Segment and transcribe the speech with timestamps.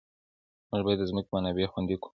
[0.69, 2.09] موږ باید د ځمکې منابع خوندي کړو.